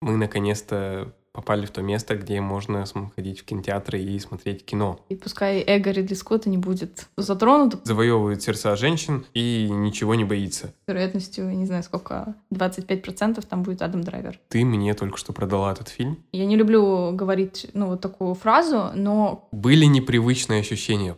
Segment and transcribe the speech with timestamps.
[0.00, 4.98] Мы наконец-то попали в то место, где можно ходить в кинотеатры и смотреть кино.
[5.08, 7.78] И пускай эго Ридли Скотта не будет затронуто.
[7.84, 10.74] Завоевывает сердца женщин и ничего не боится.
[10.86, 14.40] С вероятностью, не знаю сколько, 25% там будет Адам Драйвер.
[14.48, 16.24] Ты мне только что продала этот фильм.
[16.32, 19.48] Я не люблю говорить, ну, вот такую фразу, но...
[19.52, 21.16] Были непривычные ощущения.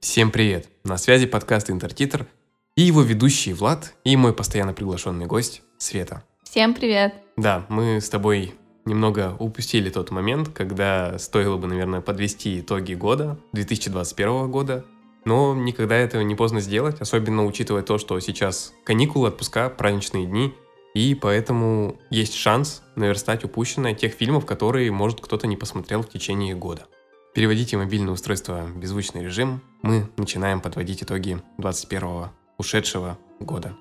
[0.00, 0.68] Всем привет!
[0.82, 2.26] На связи подкаст «Интертитр»
[2.74, 6.24] и его ведущий Влад, и мой постоянно приглашенный гость Света.
[6.50, 7.14] Всем привет!
[7.36, 8.54] Да, мы с тобой
[8.84, 14.84] немного упустили тот момент, когда стоило бы, наверное, подвести итоги года, 2021 года,
[15.24, 20.52] но никогда этого не поздно сделать, особенно учитывая то, что сейчас каникулы, отпуска, праздничные дни,
[20.92, 26.56] и поэтому есть шанс наверстать упущенное тех фильмов, которые, может, кто-то не посмотрел в течение
[26.56, 26.88] года.
[27.32, 29.62] Переводите мобильное устройство в беззвучный режим.
[29.82, 33.76] Мы начинаем подводить итоги 21 ушедшего года.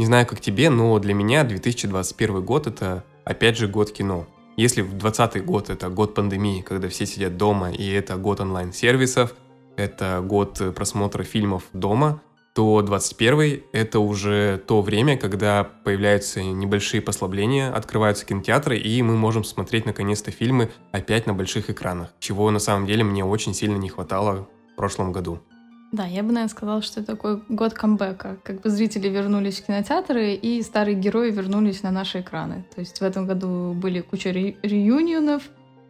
[0.00, 4.26] Не знаю, как тебе, но для меня 2021 год— это, опять же, год кино.
[4.56, 9.34] Если в 2020 год— это год пандемии, когда все сидят дома, и это год онлайн-сервисов,
[9.76, 12.22] это год просмотра фильмов дома,
[12.54, 19.44] то 21 это уже то время, когда появляются небольшие послабления, открываются кинотеатры, и мы можем
[19.44, 23.90] смотреть наконец-то фильмы опять на больших экранах, чего на самом деле мне очень сильно не
[23.90, 25.40] хватало в прошлом году.
[25.92, 28.38] Да, я бы, наверное, сказала, что это такой год камбэка.
[28.44, 32.64] Как бы зрители вернулись в кинотеатры, и старые герои вернулись на наши экраны.
[32.74, 35.42] То есть в этом году были куча ре- реюнионов,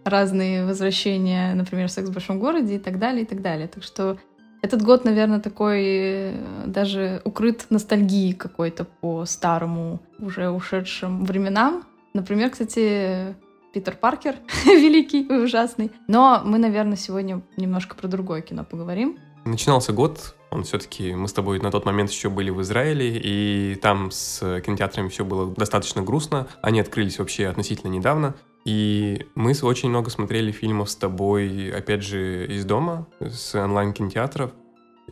[0.04, 3.68] разные возвращения, например, «Секс в большом городе» и так далее, и так далее.
[3.68, 4.16] Так что
[4.62, 11.84] этот год, наверное, такой э, даже укрыт ностальгией какой-то по старому, уже ушедшим временам.
[12.14, 13.34] Например, кстати,
[13.72, 15.90] Питер Паркер, великий и ужасный.
[16.08, 19.18] Но мы, наверное, сегодня немножко про другое кино поговорим.
[19.44, 23.74] Начинался год, он все-таки, мы с тобой на тот момент еще были в Израиле, и
[23.76, 26.48] там с кинотеатрами все было достаточно грустно.
[26.62, 28.34] Они открылись вообще относительно недавно.
[28.64, 34.52] И мы очень много смотрели фильмов с тобой, опять же, из дома, с онлайн-кинотеатров.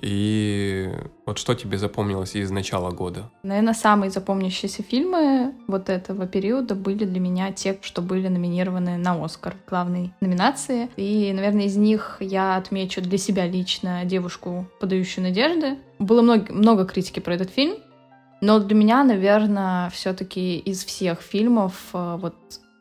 [0.00, 0.90] И
[1.26, 3.30] вот что тебе запомнилось из начала года?
[3.42, 9.24] Наверное, самые запомнящиеся фильмы вот этого периода были для меня те, что были номинированы на
[9.24, 10.88] Оскар в главной номинации.
[10.96, 15.78] И, наверное, из них я отмечу для себя лично «Девушку, подающую надежды».
[15.98, 17.76] Было много, много критики про этот фильм,
[18.40, 22.36] но для меня, наверное, все-таки из всех фильмов э, вот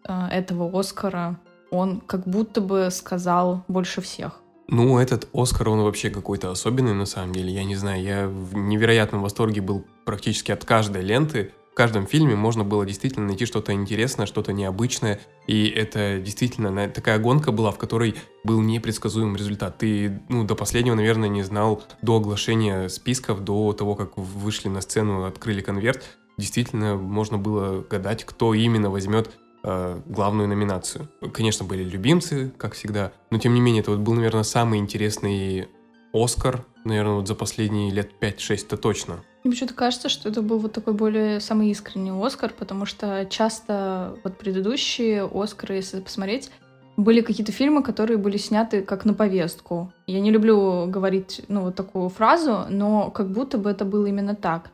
[0.07, 1.39] э, этого Оскара
[1.71, 4.41] он как будто бы сказал больше всех.
[4.69, 7.53] Ну, этот Оскар, он вообще какой-то особенный на самом деле.
[7.53, 11.53] Я не знаю, я в невероятном восторге был практически от каждой ленты.
[11.71, 15.21] В каждом фильме можно было действительно найти что-то интересное, что-то необычное.
[15.45, 19.77] И это действительно такая гонка была, в которой был непредсказуем результат.
[19.77, 24.81] Ты ну, до последнего, наверное, не знал до оглашения списков, до того, как вышли на
[24.81, 26.03] сцену, открыли конверт.
[26.37, 29.31] Действительно, можно было гадать, кто именно возьмет
[29.63, 31.09] э, главную номинацию.
[31.33, 35.67] Конечно, были любимцы, как всегда, но тем не менее, это вот был, наверное, самый интересный
[36.13, 39.23] Оскар, наверное, вот за последние лет 5-6-то точно.
[39.43, 44.17] Мне почему-то кажется, что это был вот такой более самый искренний Оскар, потому что часто
[44.23, 46.51] вот предыдущие Оскары, если посмотреть,
[46.97, 49.93] были какие-то фильмы, которые были сняты как на повестку.
[50.07, 54.35] Я не люблю говорить, ну, вот такую фразу, но как будто бы это было именно
[54.35, 54.71] так.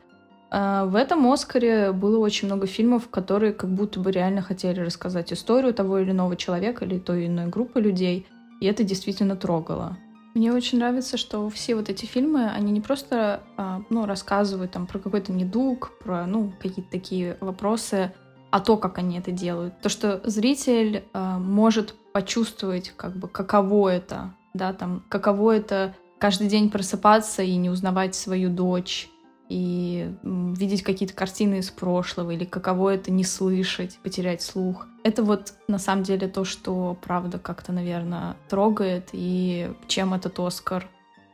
[0.50, 5.32] А, в этом Оскаре было очень много фильмов, которые как будто бы реально хотели рассказать
[5.32, 8.26] историю того или иного человека или той или иной группы людей,
[8.60, 9.98] и это действительно трогало.
[10.34, 14.86] Мне очень нравится, что все вот эти фильмы, они не просто а, ну, рассказывают там,
[14.86, 18.12] про какой-то недуг, про ну, какие-то такие вопросы,
[18.50, 19.80] а то, как они это делают.
[19.80, 26.48] То, что зритель а, может почувствовать, как бы, каково это, да, там, каково это каждый
[26.48, 29.08] день просыпаться и не узнавать свою дочь,
[29.48, 34.86] и видеть какие-то картины из прошлого, или каково это не слышать, потерять слух.
[35.02, 40.88] Это вот на самом деле то, что правда как-то, наверное, трогает, и чем этот Оскар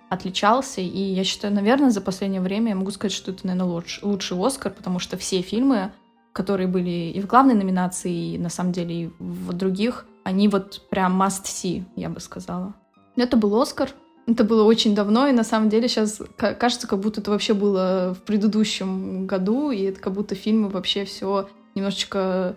[0.08, 0.80] отличался.
[0.80, 4.44] И я считаю, наверное, за последнее время я могу сказать, что это, наверное, лучший, лучший
[4.44, 5.92] Оскар, потому что все фильмы,
[6.32, 10.88] которые были и в главной номинации, и на самом деле и в других, они вот
[10.90, 12.74] прям must see, я бы сказала.
[13.16, 13.90] Это был Оскар,
[14.32, 18.14] это было очень давно, и на самом деле сейчас кажется, как будто это вообще было
[18.14, 22.56] в предыдущем году, и это как будто фильмы вообще все немножечко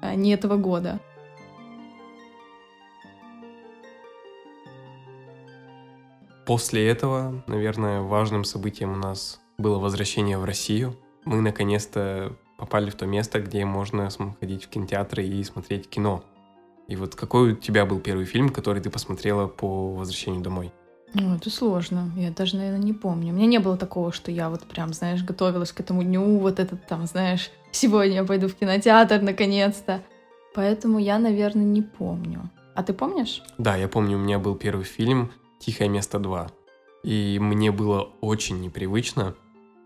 [0.00, 1.00] а, не этого года.
[6.46, 10.94] После этого, наверное, важным событием у нас было возвращение в Россию.
[11.24, 14.10] Мы наконец-то попали в то место, где можно
[14.40, 16.22] ходить в кинотеатры и смотреть кино.
[16.86, 20.70] И вот какой у тебя был первый фильм, который ты посмотрела по возвращению домой?
[21.14, 22.10] Ну, это сложно.
[22.16, 23.32] Я даже, наверное, не помню.
[23.32, 26.58] У меня не было такого, что я вот прям, знаешь, готовилась к этому дню, вот
[26.58, 30.02] этот там, знаешь, сегодня я пойду в кинотеатр наконец-то.
[30.54, 32.50] Поэтому я, наверное, не помню.
[32.74, 33.42] А ты помнишь?
[33.58, 35.30] Да, я помню, у меня был первый фильм
[35.60, 36.50] «Тихое место 2».
[37.04, 39.34] И мне было очень непривычно,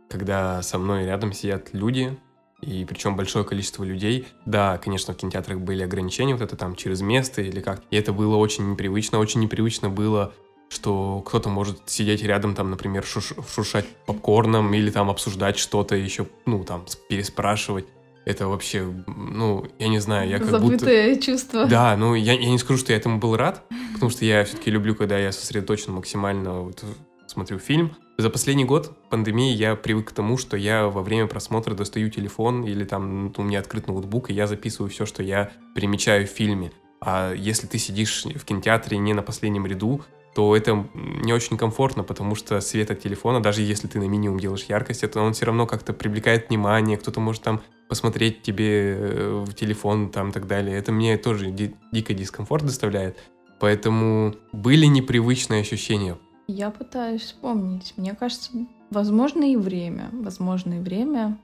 [0.09, 2.17] когда со мной рядом сидят люди,
[2.61, 4.27] и причем большое количество людей.
[4.47, 7.83] Да, конечно, в кинотеатрах были ограничения, вот это там через место или как.
[7.91, 9.19] И это было очень непривычно.
[9.19, 10.33] Очень непривычно было,
[10.69, 16.27] что кто-то может сидеть рядом, там, например, шуш шуршать попкорном или там обсуждать что-то еще,
[16.47, 17.87] ну, там, переспрашивать.
[18.25, 21.23] Это вообще, ну, я не знаю, я как Забытое будто...
[21.23, 21.65] чувство.
[21.65, 24.71] Да, ну, я, я не скажу, что я этому был рад, потому что я все-таки
[24.71, 26.85] люблю, когда я сосредоточен максимально, вот,
[27.27, 31.75] смотрю фильм, за последний год пандемии я привык к тому, что я во время просмотра
[31.75, 36.27] достаю телефон или там у меня открыт ноутбук, и я записываю все, что я примечаю
[36.27, 36.73] в фильме.
[37.01, 40.03] А если ты сидишь в кинотеатре не на последнем ряду,
[40.35, 44.39] то это не очень комфортно, потому что свет от телефона, даже если ты на минимум
[44.39, 49.45] делаешь яркость, это он все равно как-то привлекает внимание, кто-то может там посмотреть тебе э,
[49.47, 50.77] в телефон там и так далее.
[50.77, 53.19] Это мне тоже ди- дико дискомфорт доставляет.
[53.61, 56.17] Поэтому были непривычные ощущения.
[56.47, 57.95] Я пытаюсь вспомнить.
[57.97, 58.51] Мне кажется,
[58.91, 60.11] возможно и время.
[60.13, 61.39] Возможно и время.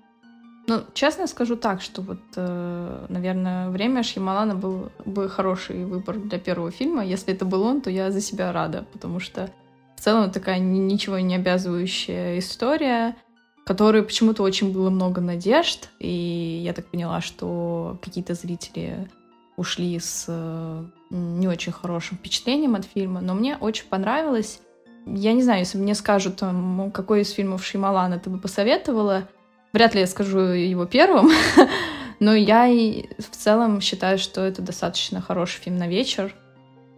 [0.67, 6.39] Ну, честно скажу так, что вот, э, наверное, время Шьямалана был бы хороший выбор для
[6.39, 7.05] первого фильма.
[7.05, 9.51] Если это был он, то я за себя рада, потому что
[9.97, 13.15] в целом такая ничего не обязывающая история,
[13.67, 19.11] которой почему-то очень было много надежд, и я так поняла, что какие-то зрители
[19.57, 24.61] ушли с э, не очень хорошим впечатлением от фильма, но мне очень понравилось.
[25.07, 26.41] Я не знаю, если мне скажут,
[26.95, 29.29] какой из фильмов Шималана ты бы посоветовала,
[29.75, 31.31] вряд ли я скажу его первым,
[32.21, 32.67] но я
[33.19, 36.35] в целом считаю, что это достаточно хороший фильм на вечер.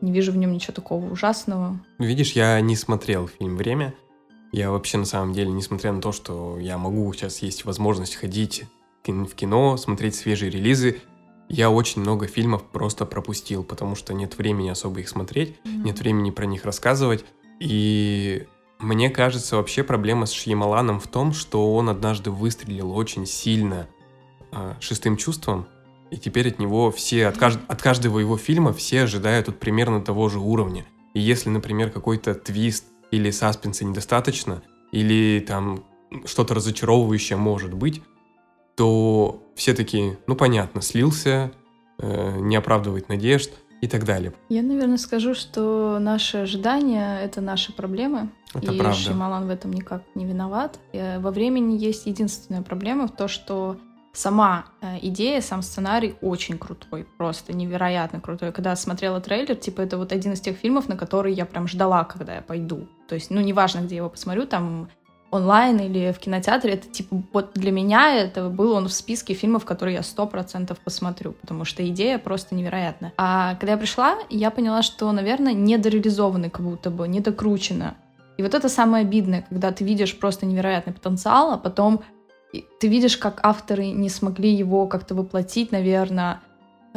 [0.02, 1.80] Не вижу в нем ничего такого ужасного.
[1.98, 3.94] Видишь, я не смотрел фильм «Время».
[4.52, 8.64] Я вообще, на самом деле, несмотря на то, что я могу сейчас есть возможность ходить
[9.04, 11.00] в кино, смотреть свежие релизы,
[11.48, 15.84] я очень много фильмов просто пропустил, потому что нет времени особо их смотреть, mm-hmm.
[15.84, 17.24] нет времени про них рассказывать.
[17.60, 18.46] И
[18.78, 23.88] мне кажется, вообще проблема с Шьямаланом в том, что он однажды выстрелил очень сильно
[24.52, 25.66] э, шестым чувством,
[26.10, 30.02] и теперь от него все, от, кажд, от каждого его фильма все ожидают вот примерно
[30.02, 30.84] того же уровня.
[31.14, 34.62] И если, например, какой-то твист или саспенса недостаточно,
[34.92, 35.84] или там
[36.24, 38.02] что-то разочаровывающее может быть,
[38.76, 41.50] то все такие, ну понятно, слился,
[41.98, 44.32] э, не оправдывает надежд– и так далее.
[44.48, 48.30] Я, наверное, скажу, что наши ожидания— это наши проблемы.
[48.54, 48.98] Это и правда.
[48.98, 50.78] Шималан в этом никак не виноват.
[50.92, 53.76] Э, во времени есть единственная проблема в том, что
[54.16, 58.52] сама э, идея, сам сценарий очень крутой, просто невероятно крутой.
[58.52, 62.04] Когда смотрела трейлер, типа это вот один из тех фильмов, на который я прям ждала,
[62.04, 62.88] когда я пойду.
[63.08, 64.88] То есть, ну, неважно, где я его посмотрю, там
[65.30, 69.64] онлайн или в кинотеатре, это типа вот для меня это был он в списке фильмов,
[69.64, 73.12] которые я сто процентов посмотрю, потому что идея просто невероятная.
[73.16, 77.96] А когда я пришла, я поняла, что, наверное, недореализованы как будто бы, недокручено.
[78.36, 82.02] И вот это самое обидное, когда ты видишь просто невероятный потенциал, а потом
[82.80, 86.40] ты видишь, как авторы не смогли его как-то воплотить, наверное,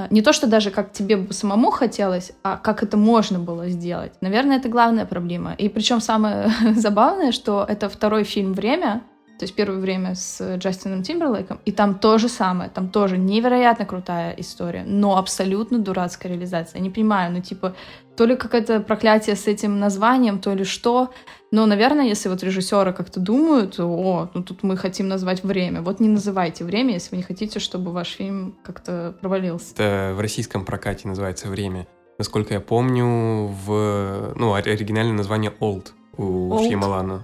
[0.09, 4.13] не то, что даже как тебе бы самому хотелось, а как это можно было сделать.
[4.21, 5.53] Наверное, это главная проблема.
[5.53, 9.01] И причем самое забавное, что это второй фильм «Время»,
[9.39, 13.85] то есть первое время с Джастином Тимберлейком, и там то же самое, там тоже невероятно
[13.85, 16.79] крутая история, но абсолютно дурацкая реализация.
[16.79, 17.73] Я не понимаю, ну типа,
[18.17, 21.11] то ли какое-то проклятие с этим названием, то ли что,
[21.51, 26.01] но, наверное, если вот режиссеры как-то думают, о, ну тут мы хотим назвать время, вот
[26.01, 29.73] не называйте время, если вы не хотите, чтобы ваш фильм как-то провалился.
[29.75, 31.87] Это в российском прокате называется «Время».
[32.17, 36.67] Насколько я помню, в, ну, оригинальное название «Old» у Old?
[36.67, 37.23] Шьямалана.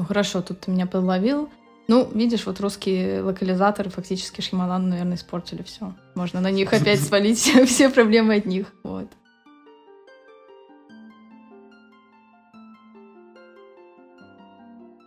[0.00, 1.50] Ну хорошо, тут ты меня подловил.
[1.86, 5.92] Ну, видишь, вот русские локализаторы фактически Шьямалану, наверное, испортили все.
[6.14, 8.72] Можно на них опять свалить все проблемы от них.
[8.82, 9.08] Вот.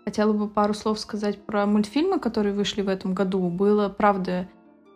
[0.06, 3.50] Хотела бы пару слов сказать про мультфильмы, которые вышли в этом году.
[3.50, 4.48] Было, правда,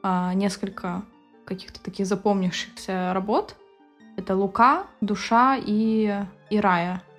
[0.04, 1.02] а, несколько
[1.44, 3.56] каких-то таких запомнившихся работ.
[4.16, 6.60] Это «Лука», «Душа» и, и.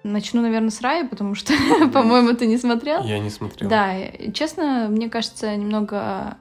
[0.09, 1.53] Начну, наверное, с Раи, потому что,
[1.93, 3.03] по-моему, ты не смотрел.
[3.05, 3.69] Я не смотрел.
[3.69, 3.95] Да,
[4.33, 6.37] честно, мне кажется, немного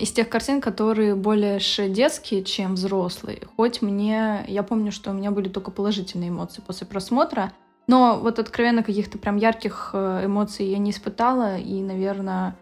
[0.00, 3.42] из тех картин, которые более детские, чем взрослые.
[3.56, 7.52] Хоть мне, я помню, что у меня были только положительные эмоции после просмотра,
[7.86, 12.56] но вот откровенно каких-то прям ярких э, эмоций я не испытала, и, наверное,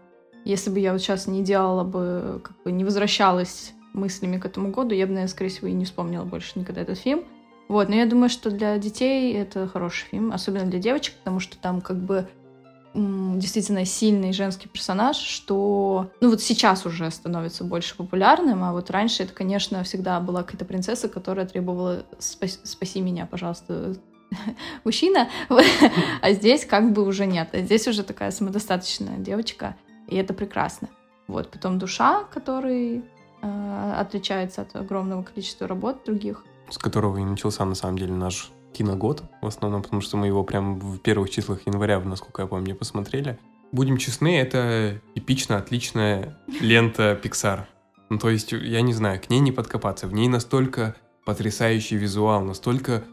[0.45, 4.71] если бы я вот сейчас не делала бы, как бы не возвращалась мыслями к этому
[4.71, 7.23] году, я бы, наверное, скорее всего, и не вспомнила больше никогда этот фильм.
[7.71, 11.57] Вот, но я думаю, что для детей это хороший фильм, особенно для девочек, потому что
[11.57, 12.27] там как бы
[12.93, 19.23] действительно сильный женский персонаж, что, ну вот сейчас уже становится больше популярным, а вот раньше
[19.23, 23.95] это, конечно, всегда была какая-то принцесса, которая требовала «спаси, спаси меня, пожалуйста,
[24.83, 25.29] мужчина»,
[26.21, 29.77] а здесь как бы уже нет, а здесь уже такая самодостаточная девочка,
[30.09, 30.89] и это прекрасно.
[31.27, 33.05] Вот, потом душа, который
[33.41, 36.43] э, отличается от огромного количества работ других.
[36.71, 40.43] С которого и начался, на самом деле, наш киногод, в основном, потому что мы его
[40.43, 43.37] прям в первых числах января, насколько я помню, посмотрели.
[43.71, 47.65] Будем честны, это эпично отличная лента Pixar.
[48.09, 50.07] Ну, то есть, я не знаю, к ней не подкопаться.
[50.07, 53.03] В ней настолько потрясающий визуал, настолько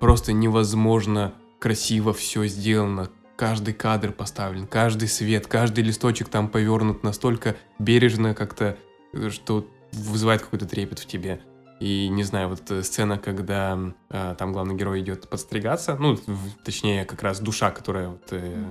[0.00, 3.10] просто невозможно красиво все сделано.
[3.36, 8.76] Каждый кадр поставлен, каждый свет, каждый листочек там повернут настолько бережно как-то,
[9.12, 11.40] э, что вызывает какой-то трепет в тебе.
[11.80, 13.78] И, не знаю, вот сцена, когда
[14.10, 18.64] э, там главный герой идет подстригаться, ну, в, точнее, как раз душа, которая вот, э,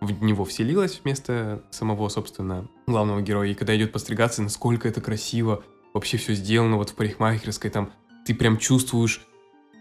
[0.00, 3.50] в него вселилась вместо самого, собственно, главного героя.
[3.50, 7.92] И когда идет подстригаться, насколько это красиво, вообще все сделано вот в парикмахерской, там,
[8.24, 9.26] ты прям чувствуешь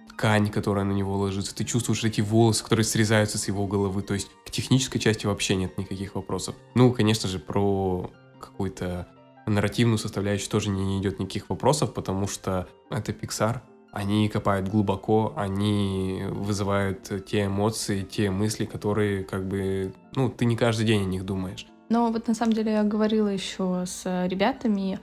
[0.10, 4.14] ткань, которая на него ложится, ты чувствуешь эти волосы, которые срезаются с его головы, то
[4.14, 6.56] есть к технической части вообще нет никаких вопросов.
[6.76, 9.08] Ну, конечно же, про какой-то
[9.52, 13.62] нарративную составляющую тоже не, идет никаких вопросов, потому что это Pixar.
[13.92, 20.56] Они копают глубоко, они вызывают те эмоции, те мысли, которые как бы, ну, ты не
[20.56, 21.68] каждый день о них думаешь.
[21.90, 25.00] Но вот на самом деле я говорила еще с ребятами,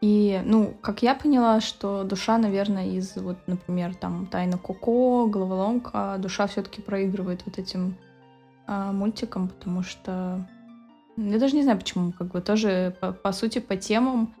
[0.00, 6.16] и, ну, как я поняла, что душа, наверное, из, вот, например, там, Тайна Коко, Головоломка,
[6.18, 7.96] душа все-таки проигрывает вот этим
[8.66, 10.46] а, мультикам, потому что
[11.16, 12.12] я даже не знаю, почему.
[12.12, 14.34] Как бы тоже, по, по сути, по темам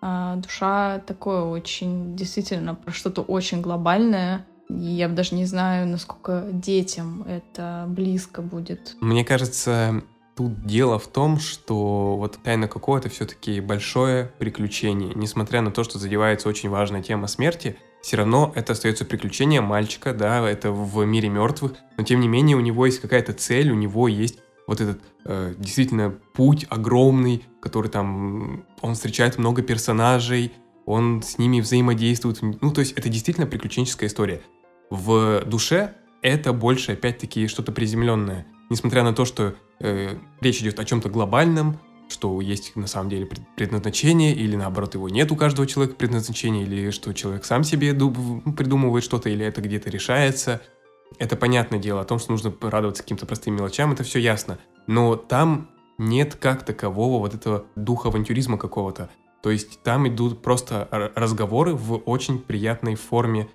[0.00, 4.46] а, душа такое очень, действительно, про что-то очень глобальное.
[4.68, 8.96] И я даже не знаю, насколько детям это близко будет.
[9.00, 10.02] Мне кажется,
[10.36, 15.12] тут дело в том, что вот «Тайна Коко»— это все-таки большое приключение.
[15.14, 20.14] Несмотря на то, что задевается очень важная тема смерти, все равно это остается приключение мальчика,
[20.14, 23.74] да, это в мире мертвых, но тем не менее у него есть какая-то цель, у
[23.74, 24.38] него есть
[24.70, 30.52] вот этот э, действительно путь огромный, который там, он встречает много персонажей,
[30.86, 32.38] он с ними взаимодействует.
[32.40, 34.42] Ну, то есть это действительно приключенческая история.
[34.88, 38.46] В душе это больше, опять-таки, что-то приземленное.
[38.70, 43.28] Несмотря на то, что э, речь идет о чем-то глобальном, что есть на самом деле
[43.56, 49.02] предназначение, или наоборот его нет у каждого человека предназначения, или что человек сам себе придумывает
[49.02, 50.62] что-то, или это где-то решается–
[51.18, 54.58] это понятное дело, о том, что нужно радоваться каким-то простым мелочам, это все ясно.
[54.86, 59.10] Но там нет как такового вот этого духа авантюризма какого-то.
[59.42, 63.48] То есть там идут просто разговоры в очень приятной форме,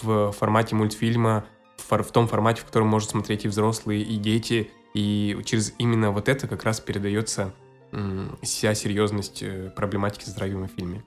[0.00, 1.44] в формате мультфильма,
[1.78, 4.70] в том формате, в котором может смотреть и взрослые, и дети.
[4.94, 7.52] И через именно вот это как раз передается
[8.40, 11.04] вся серьезность э, проблематики здоровья в фильме.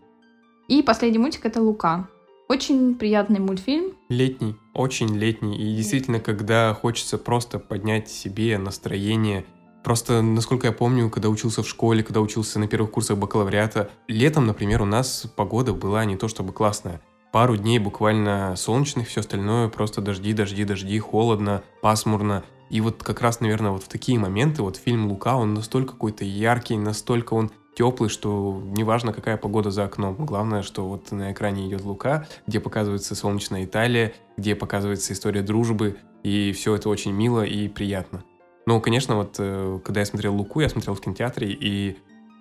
[0.67, 2.07] И последний мультик это Лука.
[2.47, 3.93] Очень приятный мультфильм.
[4.07, 5.57] Летний, очень летний.
[5.57, 9.45] И действительно, когда хочется просто поднять себе настроение,
[9.83, 14.47] Просто, насколько я помню, когда учился в школе, когда учился на первых курсах бакалавриата, летом,
[14.47, 17.01] например, у нас погода была не то чтобы классная.
[17.31, 22.43] Пару дней буквально солнечных, все остальное просто дожди, дожди, дожди, холодно, пасмурно.
[22.71, 26.25] И вот как раз, наверное, вот в такие моменты вот фильм «Лука», он настолько какой-то
[26.25, 30.15] яркий, настолько он теплый, что неважно, какая погода за окном.
[30.25, 35.97] Главное, что вот на экране идет Лука, где показывается солнечная Италия, где показывается история дружбы,
[36.23, 38.23] и все это очень мило и приятно.
[38.65, 41.97] Ну, конечно, вот э, когда я смотрел Луку, я смотрел в кинотеатре, и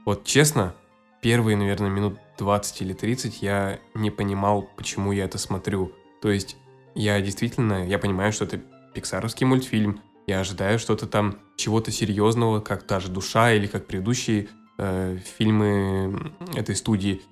[0.06, 0.74] вот честно,
[1.20, 5.92] первые, наверное, минут 20 или 30 я не понимал, почему я это смотрю.
[6.22, 6.56] То есть
[6.94, 8.60] я действительно, я понимаю, что это
[8.94, 14.48] пиксаровский мультфильм, я ожидаю что-то там, чего-то серьезного, как та же душа или как предыдущие
[14.78, 17.22] э, фильмы этой студии,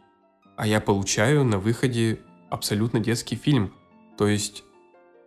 [0.57, 2.21] а я получаю на выходе
[2.51, 3.73] абсолютно детский фильм.
[4.17, 4.65] То есть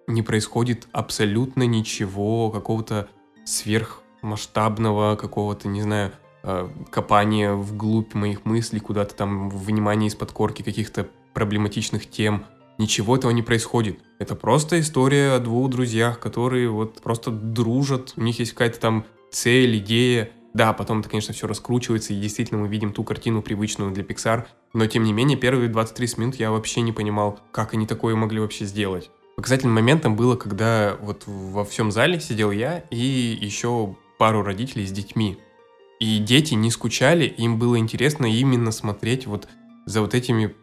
[0.08, 3.10] не происходит абсолютно ничего, какого-то
[3.44, 6.12] сверхмасштабного, какого-то, не знаю,
[6.44, 12.46] э, копания вглубь моих мыслей, куда-то там внимание из-под корки каких-то проблематичных тем.
[12.78, 14.00] Ничего этого не происходит.
[14.20, 19.06] Это просто история о двух друзьях, которые вот просто дружат, у них есть какая-то там
[19.32, 23.92] цель, идея, да, потом это, конечно, все раскручивается, и действительно мы видим ту картину, привычную
[23.92, 27.86] для Pixar, но тем не менее, первые 20-30 минут я вообще не понимал, как они
[27.86, 29.12] такое могли вообще сделать.
[29.36, 34.94] Показательным моментом было, когда вот во всем зале сидел я и еще пару родителей с
[34.94, 35.38] детьми.
[36.00, 39.50] И дети не скучали, им было интересно именно смотреть вот
[39.86, 40.56] за вот этими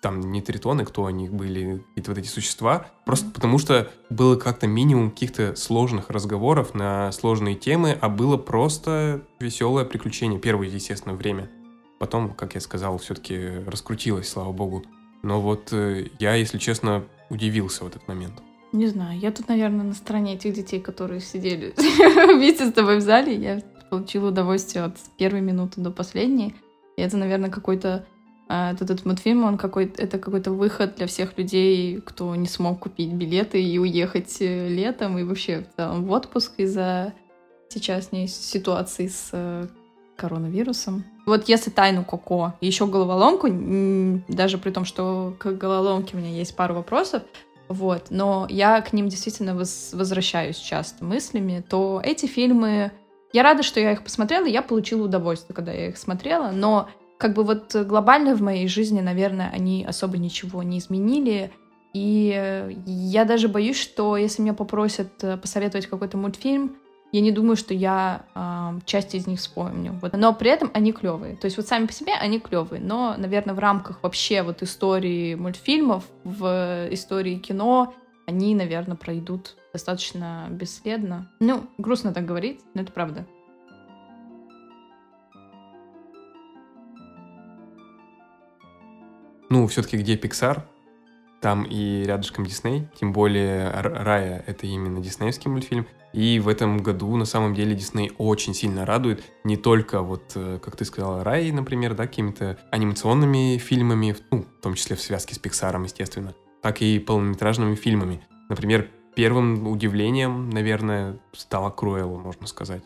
[0.00, 4.66] там не тритоны, кто они были, какие-то вот эти существа, просто потому что было как-то
[4.66, 10.38] минимум каких-то сложных разговоров на сложные темы, а было просто веселое приключение.
[10.38, 11.50] Первое, естественно, время.
[11.98, 14.84] Потом, как я сказал, все-таки раскрутилось, слава богу.
[15.22, 18.34] Но вот э, я, если честно, удивился в этот момент.
[18.72, 21.74] Не знаю, я тут, наверное, на стороне этих детей, которые сидели
[22.34, 23.34] вместе с тобой в зале.
[23.34, 26.54] Я получила удовольствие от первой минуты до последней.
[26.96, 28.06] И это, наверное, какой-то
[28.48, 33.12] этот, этот мультфильм, он какой это какой-то выход для всех людей, кто не смог купить
[33.12, 37.12] билеты и уехать э, летом и вообще целом в отпуск из-за
[37.68, 39.66] сейчасшней ситуации с э,
[40.16, 41.04] коронавирусом.
[41.26, 43.48] Вот если тайну Коко и еще головоломку,
[44.28, 47.22] даже при том, что к головоломке у меня есть пару вопросов,
[47.68, 52.92] вот, но я к ним действительно возвращаюсь часто мыслями, то эти фильмы...
[53.32, 57.34] Я рада, что я их посмотрела, я получила удовольствие, когда я их смотрела, но как
[57.34, 61.50] бы вот глобально в моей жизни, наверное, они особо ничего не изменили,
[61.96, 66.76] и я даже боюсь, что если меня попросят э, посоветовать какой-то мультфильм,
[67.10, 69.98] я не думаю, что я э, часть из них вспомню.
[70.02, 70.12] Вот.
[70.12, 71.36] Но при этом они клевые.
[71.36, 72.82] То есть вот сами по себе они клевые.
[72.82, 77.94] Но, наверное, в рамках вообще вот истории мультфильмов, в истории кино,
[78.26, 81.30] они, наверное, пройдут достаточно бесследно.
[81.40, 83.26] Ну, грустно так говорить, но это правда.
[89.48, 90.62] Ну, все-таки где Pixar,
[91.40, 97.14] там и рядышком Дисней, тем более Рая— это именно диснеевский мультфильм, и в этом году
[97.16, 101.52] на самом деле Дисней очень сильно радует не только вот, э, как ты сказала, Рай,
[101.52, 106.80] например, да, какими-то анимационными фильмами, ну, в том числе в связке с Пиксаром, естественно, так
[106.80, 108.22] и полнометражными фильмами.
[108.48, 112.82] Например, первым удивлением, наверное, стала Круэлла, можно сказать.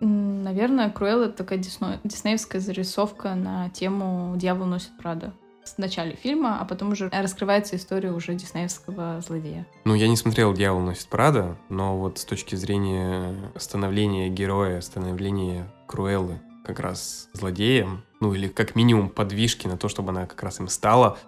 [0.00, 6.64] Наверное, Круэлла— это такая диснеевская зарисовка на тему «Дьявол носит Прада» в начале фильма, а
[6.64, 9.66] потом уже раскрывается история уже диснеевского злодея.
[9.84, 15.70] Ну, я не смотрел «Дьявол носит Прада», но вот с точки зрения становления героя, становления
[15.86, 20.60] Круэллы как раз злодеем, ну или как минимум подвижки на то, чтобы она как раз
[20.60, 21.18] им стала,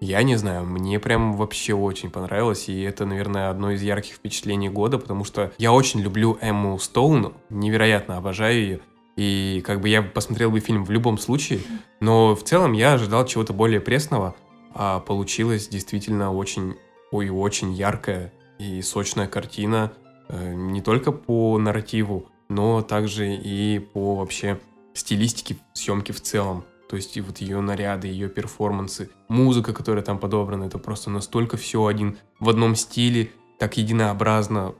[0.00, 4.70] я не знаю, мне прям вообще очень понравилось, и это, наверное, одно из ярких впечатлений
[4.70, 8.80] года, потому что я очень люблю Эмму Стоун, невероятно обожаю ее,
[9.20, 11.60] и как бы я посмотрел бы фильм в любом случае,
[12.00, 14.34] но в целом я ожидал чего-то более пресного,
[14.72, 16.76] а получилась действительно очень,
[17.10, 19.92] ой, очень яркая и сочная картина,
[20.28, 24.58] э, не только по нарративу, но также и по вообще
[24.94, 26.64] стилистике съемки в целом.
[26.88, 31.58] То есть и вот ее наряды, ее перформансы, музыка, которая там подобрана, это просто настолько
[31.58, 34.74] все один в одном стиле, так единообразно.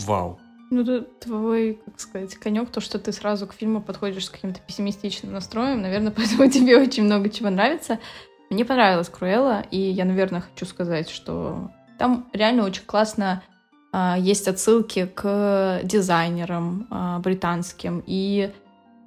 [0.00, 0.40] Вау.
[0.74, 5.32] Ну, твой, как сказать, конек, то, что ты сразу к фильму подходишь с каким-то пессимистичным
[5.32, 5.82] настроем.
[5.82, 8.00] Наверное, поэтому тебе очень много чего нравится.
[8.50, 13.44] Мне понравилась Круэлла, и я, наверное, хочу сказать, что там реально очень классно
[13.92, 18.02] а, есть отсылки к дизайнерам а, британским.
[18.04, 18.52] И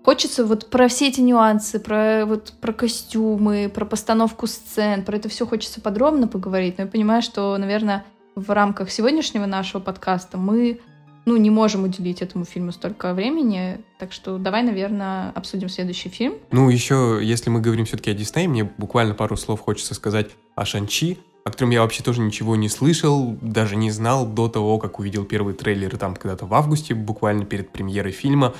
[0.05, 5.27] хочется вот про все эти нюансы, про, вот, про костюмы, про постановку сцен, про это
[5.27, 6.77] все хочется подробно поговорить.
[6.77, 10.79] Но я понимаю, что, наверное, в рамках сегодняшнего нашего подкаста мы
[11.27, 16.35] ну, не можем уделить этому фильму столько времени, так что давай, наверное, обсудим следующий фильм.
[16.51, 20.63] Ну, еще, если мы говорим все-таки о Дисней, мне буквально пару слов хочется сказать о
[20.63, 24.99] Шанчи, о котором я вообще тоже ничего не слышал, даже не знал до того, как
[24.99, 28.53] увидел первый трейлер там когда-то в августе, буквально перед премьерой фильма.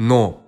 [0.00, 0.40] Но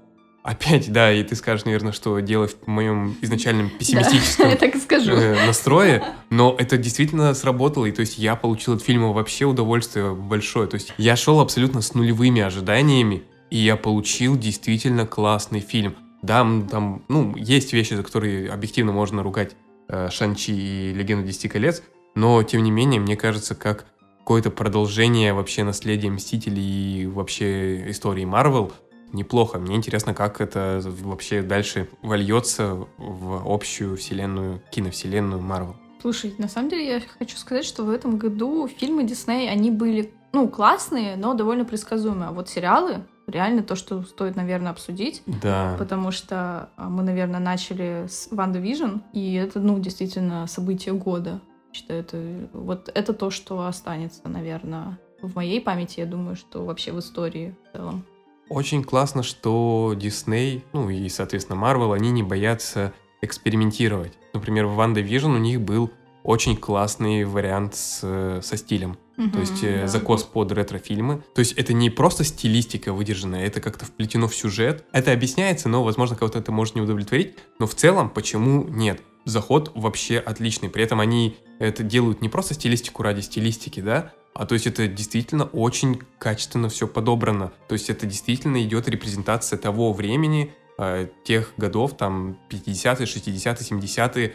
[0.42, 6.56] Опять, да, и ты скажешь, наверное, что дело в моем изначальном пессимистическом э, настрое, но
[6.58, 10.66] это действительно сработало, и то есть я получил от фильма вообще удовольствие большое.
[10.66, 15.94] То есть я шел абсолютно с нулевыми ожиданиями, и я получил действительно классный фильм.
[16.22, 19.56] Да, там, ну, есть вещи, за которые объективно можно ругать
[19.88, 21.82] э, Шанчи и Легенду Десяти колец,
[22.14, 23.84] но, тем не менее, мне кажется, как
[24.20, 28.72] какое-то продолжение вообще наследия Мстителей и вообще истории Марвел—
[29.12, 29.58] неплохо.
[29.58, 35.76] Мне интересно, как это вообще дальше вольется в общую вселенную, киновселенную Марвел.
[36.00, 40.14] Слушай, на самом деле я хочу сказать, что в этом году фильмы Дисней, они были,
[40.32, 42.28] ну, классные, но довольно предсказуемые.
[42.28, 45.22] А вот сериалы, реально то, что стоит, наверное, обсудить.
[45.26, 45.76] Да.
[45.78, 51.40] Потому что а, мы, наверное, начали с WandaVision, и это, ну, действительно событие года.
[51.72, 56.92] Считаю, это вот это то, что останется, наверное, в моей памяти, я думаю, что вообще
[56.92, 58.04] в истории в целом.
[58.50, 64.14] Очень классно, что Дисней, ну и, соответственно, Марвел, они не боятся экспериментировать.
[64.34, 65.92] Например, в Ванда Vision у них был
[66.24, 68.98] очень классный вариант с, со стилем.
[69.30, 69.86] то есть э, да.
[69.86, 71.22] закос под ретро-фильмы.
[71.32, 74.84] То есть это не просто стилистика выдержанная, это как-то вплетено в сюжет.
[74.90, 77.36] Это объясняется, но, возможно, кого-то это может не удовлетворить.
[77.60, 79.00] Но в целом, почему нет?
[79.26, 80.70] Заход вообще отличный.
[80.70, 84.86] При этом они это делают не просто стилистику ради стилистики, да, а то есть это
[84.86, 87.52] действительно очень качественно все подобрано.
[87.68, 94.34] То есть это действительно идет репрезентация того времени, э, тех годов, там, 50-е, 60-е, 70-е,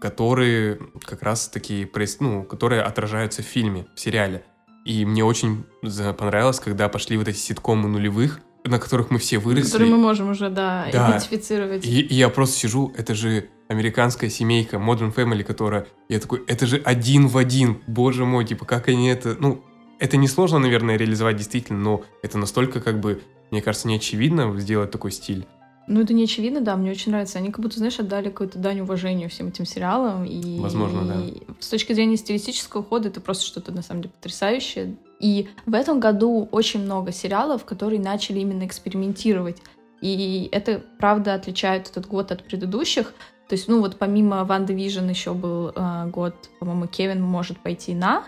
[0.00, 1.88] которые как раз таки,
[2.20, 4.44] ну, которые отражаются в фильме, в сериале.
[4.84, 5.64] И мне очень
[6.18, 9.70] понравилось, когда пошли вот эти ситкомы нулевых, на которых мы все выросли.
[9.70, 11.10] Которые мы можем уже, да, Да.
[11.10, 11.84] идентифицировать.
[11.84, 15.86] И, и я просто сижу, это же американская семейка, Modern Family, которая...
[16.08, 19.36] Я такой, это же один в один, боже мой, типа, как они это...
[19.38, 19.62] Ну,
[19.98, 25.10] это несложно, наверное, реализовать действительно, но это настолько, как бы, мне кажется, неочевидно сделать такой
[25.10, 25.46] стиль.
[25.88, 27.38] Ну, это не очевидно, да, мне очень нравится.
[27.38, 30.24] Они как будто, знаешь, отдали какую-то дань уважению всем этим сериалам.
[30.24, 31.20] И, Возможно, да.
[31.24, 34.96] и с точки зрения стилистического хода это просто что-то, на самом деле, потрясающее.
[35.20, 39.58] И в этом году очень много сериалов, которые начали именно экспериментировать.
[40.00, 43.14] И это, правда, отличает этот год от предыдущих.
[43.48, 47.94] То есть, ну вот помимо Ван Division еще был э, год, по-моему, Кевин может пойти
[47.94, 48.24] на.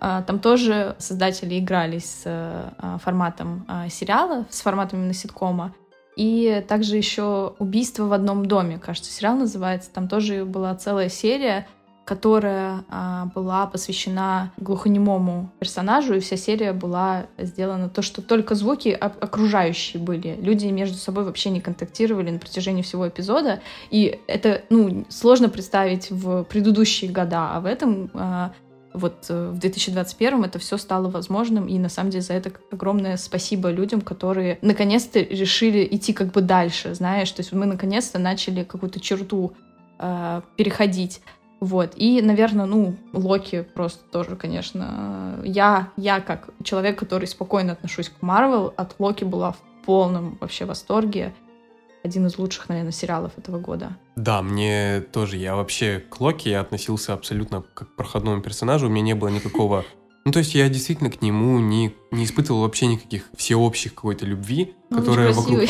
[0.00, 5.74] Э, там тоже создатели игрались с э, форматом э, сериала, с форматом именно ситкома.
[6.16, 9.90] И также еще «Убийство в одном доме», кажется, сериал называется.
[9.90, 11.66] Там тоже была целая серия,
[12.04, 18.88] которая а, была посвящена глухонемому персонажу, и вся серия была сделана то, что только звуки
[18.88, 20.36] окружающие были.
[20.40, 23.60] Люди между собой вообще не контактировали на протяжении всего эпизода,
[23.90, 28.52] и это, ну, сложно представить в предыдущие года, а в этом а,
[28.94, 33.16] вот э, в 2021 это все стало возможным, и на самом деле за это огромное
[33.16, 38.64] спасибо людям, которые наконец-то решили идти как бы дальше, знаешь, то есть мы наконец-то начали
[38.64, 39.52] какую-то черту
[39.98, 41.22] э, переходить.
[41.62, 41.92] Вот.
[41.94, 45.40] И, наверное, ну, Локи просто тоже, конечно.
[45.44, 50.64] Я, я как человек, который спокойно отношусь к Марвел, от Локи была в полном вообще
[50.64, 51.32] восторге
[52.02, 53.96] один из лучших, наверное, сериалов этого года.
[54.16, 55.36] Да, мне тоже.
[55.36, 58.88] Я вообще к Локи я относился абсолютно как к проходному персонажу.
[58.88, 59.84] У меня не было никакого...
[60.24, 64.74] Ну, то есть я действительно к нему не, не испытывал вообще никаких всеобщих какой-то любви,
[64.90, 65.60] Ну, которая он же вокруг...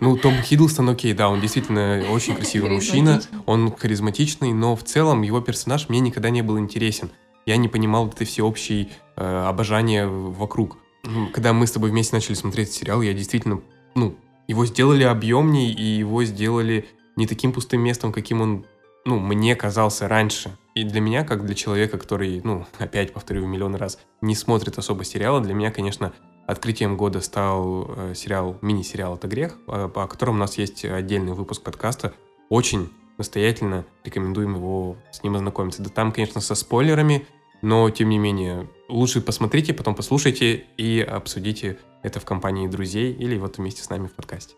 [0.00, 5.22] Ну, Том Хиддлстон, окей, да, он действительно очень красивый мужчина, он харизматичный, но в целом
[5.22, 7.10] его персонаж мне никогда не был интересен.
[7.46, 10.76] Я не понимал этой всеобщей э, обожания вокруг.
[11.04, 13.60] Ну, Когда мы с тобой вместе начали смотреть сериал, я действительно,
[13.94, 14.16] ну,
[14.48, 18.66] его сделали объемней, и его сделали не таким пустым местом, каким он,
[19.04, 20.56] ну, мне казался раньше.
[20.74, 25.04] И для меня, как для человека, который, ну, опять повторю миллион раз, не смотрит особо
[25.04, 26.12] сериалы, для меня, конечно,
[26.46, 31.32] открытием года стал э, сериал, мини-сериал «Это грех», э, о котором у нас есть отдельный
[31.32, 32.14] выпуск подкаста.
[32.48, 35.82] Очень настоятельно рекомендуем его с ним ознакомиться.
[35.82, 37.26] Да там, конечно, со спойлерами,
[37.60, 43.38] но, тем не менее, лучше посмотрите, потом послушайте и обсудите это в компании друзей или
[43.38, 44.54] вот вместе с нами в подкасте.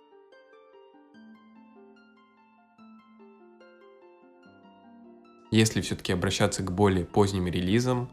[5.54, 8.10] Если все-таки обращаться к более поздним релизам,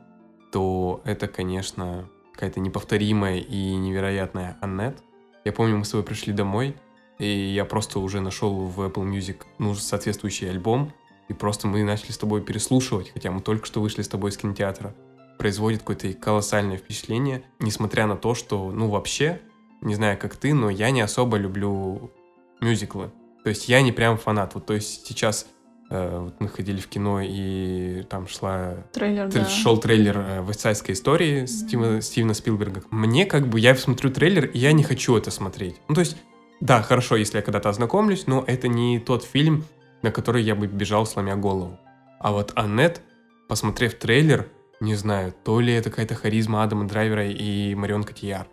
[0.52, 5.02] то это, конечно, какая-то неповторимая и невероятная Аннет.
[5.44, 6.76] Я помню, мы с тобой пришли домой,
[7.18, 10.94] и я просто уже нашел в Apple Music ну, соответствующий альбом,
[11.30, 14.38] и просто мы начали с тобой переслушивать, хотя мы только что вышли с тобой из
[14.38, 14.94] кинотеатра.
[15.40, 19.42] Производит какое-то колоссальное впечатление, несмотря на то, что, ну, вообще,
[19.82, 22.12] не знаю, как ты, но я не особо люблю
[22.60, 23.10] мюзиклы.
[23.44, 24.54] То есть я не прям фанат.
[24.54, 25.48] Вот, то есть сейчас
[25.92, 29.46] вот мы ходили в кино, и там шла Трейлер, Тр- да.
[29.50, 32.84] шел трейлер э, «Вестсайдской истории» Стива- Стивена Спилберга.
[32.92, 35.76] Мне как бы, я смотрю трейлер, и я не хочу это смотреть.
[35.90, 36.16] Ну, то есть,
[36.62, 39.66] да, хорошо, если я когда-то ознакомлюсь, но это не тот фильм,
[40.02, 41.78] на который я бы бежал, сломя голову.
[42.20, 43.02] А вот Аннет,
[43.50, 44.48] посмотрев трейлер,
[44.80, 48.48] не знаю, то ли это какая-то харизма Адама Драйвера и Марион Котияр,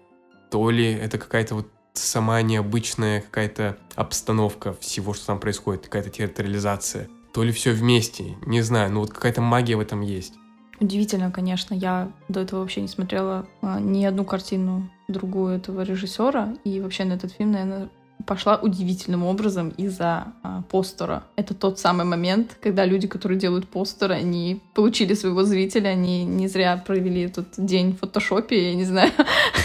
[0.51, 7.09] то ли это какая-то вот сама необычная какая-то обстановка всего, что там происходит, какая-то театрализация,
[7.39, 10.35] то ли все вместе, не знаю, ну вот какая-то магия в этом есть.
[10.81, 11.73] Удивительно, конечно.
[11.73, 16.57] Я до этого вообще не смотрела а, ни одну картину другую этого режиссера.
[16.65, 17.91] И вообще на этот фильм, наверное,
[18.27, 21.23] пошла удивительным образом из-за а, постера.
[21.37, 26.49] Это тот самый момент, когда люди, которые делают постеры, они получили своего зрителя, они не
[26.49, 29.13] зря провели этот день в фотошопе, я не знаю,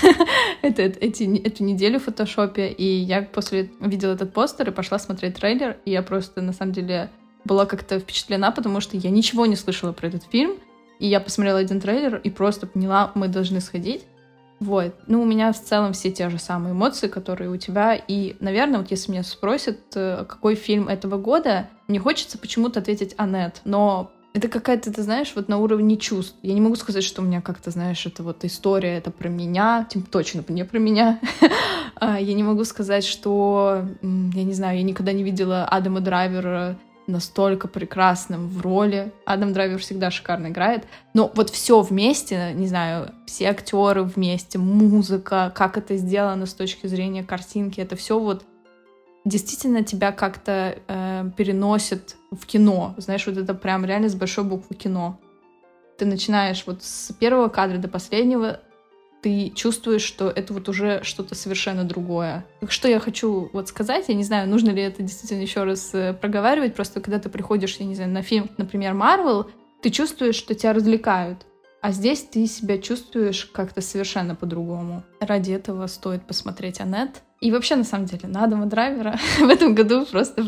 [0.61, 2.67] эту неделю в фотошопе.
[2.67, 6.73] И я после видела этот постер и пошла смотреть трейлер, и я просто, на самом
[6.73, 7.09] деле,
[7.45, 10.53] была как-то впечатлена, потому что я ничего не слышала про этот фильм.
[10.99, 14.05] И я посмотрела один трейлер и просто поняла, мы должны сходить.
[14.59, 14.95] Вот.
[15.07, 17.95] Ну, у меня в целом все те же самые эмоции, которые у тебя.
[17.95, 23.13] И, наверное, вот если меня спросят, э, какой фильм этого года, мне хочется почему-то ответить
[23.17, 23.61] Аннет.
[23.65, 26.35] Но Это какая-то, ты знаешь, вот на уровне чувств.
[26.41, 29.85] Я не могу сказать, что у меня как-то, знаешь, это вот история, это про меня,
[29.91, 31.19] тем точно не про меня.
[31.95, 36.77] А, я не могу сказать, что, я не знаю, я никогда не видела Адама Драйвера
[37.07, 39.11] настолько прекрасным в роли.
[39.25, 40.85] Адам Драйвер всегда шикарно играет.
[41.13, 46.87] Но вот все вместе, не знаю, все актеры вместе, музыка, как это сделано с точки
[46.87, 48.45] зрения картинки, это все вот
[49.25, 52.93] действительно тебя как-то э, переносит в кино.
[52.97, 55.19] Знаешь, вот это прям реально с большой буквы кино.
[55.97, 58.59] Ты начинаешь вот с первого кадра до последнего
[59.23, 62.45] ты чувствуешь, что это вот уже что-то совершенно другое.
[62.67, 66.13] Что я хочу вот сказать, я не знаю, нужно ли это действительно еще раз э,
[66.13, 69.49] проговаривать, просто когда ты приходишь, я не знаю, на фильм, например, Марвел,
[69.81, 71.45] ты чувствуешь, что тебя развлекают.
[71.81, 75.03] А здесь ты себя чувствуешь как-то совершенно по-другому.
[75.19, 77.23] Ради этого стоит посмотреть Аннет.
[77.43, 80.41] И вообще, на самом деле, на Адама Драйвера в этом году просто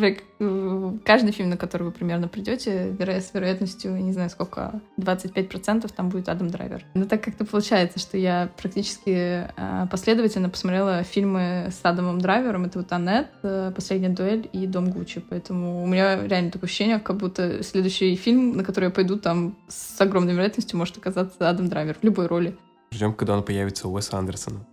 [1.04, 6.30] каждый фильм, на который вы примерно придете, с вероятностью, не знаю сколько, 25% там будет
[6.30, 6.86] Адам Драйвер.
[6.94, 12.64] Но так как-то получается, что я практически а, последовательно посмотрела фильмы с Адамом Драйвером.
[12.64, 15.20] Это вот Аннет, э, Последняя дуэль и Дом Гуччи.
[15.20, 19.58] Поэтому у меня реально такое ощущение, как будто следующий фильм, на который я пойду, там
[19.68, 22.56] с огромной вероятностью может оказаться Адам Драйвер в любой роли.
[22.94, 24.66] Ждем, когда он появится у Уэса Андерсона.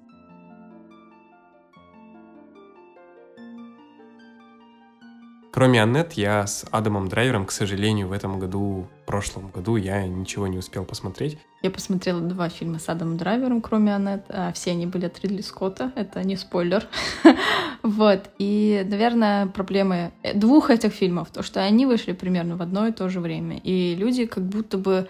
[5.53, 10.07] Кроме Аннет, я с Адамом Драйвером, к сожалению, в этом году, в прошлом году, я
[10.07, 11.37] ничего не успел посмотреть.
[11.62, 14.25] Я посмотрела два фильма с Адамом Драйвером, кроме Аннет.
[14.31, 16.88] А все они были от Ридли Скотта, это не спойлер.
[17.83, 22.93] вот, и, наверное, проблемы двух этих фильмов, то, что они вышли примерно в одно и
[22.93, 23.59] то же время.
[23.59, 25.07] И люди как будто бы